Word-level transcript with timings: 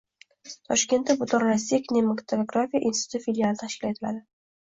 Toshkentda 0.69 1.15
Butunrossiya 1.19 1.79
kinematografiya 1.87 2.81
instituti 2.89 3.21
filiali 3.27 3.61
tashkil 3.61 3.91
etiladi 3.93 4.23